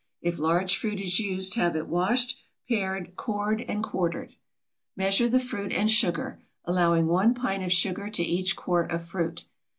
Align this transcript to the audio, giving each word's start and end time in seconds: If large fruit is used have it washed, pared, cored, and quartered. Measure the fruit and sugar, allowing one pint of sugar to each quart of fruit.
If 0.19 0.39
large 0.39 0.77
fruit 0.79 0.99
is 0.99 1.19
used 1.19 1.53
have 1.53 1.75
it 1.75 1.85
washed, 1.87 2.41
pared, 2.67 3.15
cored, 3.15 3.61
and 3.67 3.83
quartered. 3.83 4.33
Measure 4.97 5.29
the 5.29 5.39
fruit 5.39 5.71
and 5.71 5.91
sugar, 5.91 6.41
allowing 6.65 7.05
one 7.05 7.35
pint 7.35 7.63
of 7.63 7.71
sugar 7.71 8.09
to 8.09 8.23
each 8.23 8.55
quart 8.55 8.89
of 8.89 9.05
fruit. 9.05 9.45